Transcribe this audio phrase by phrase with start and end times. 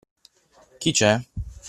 [0.79, 1.21] Chi c'è?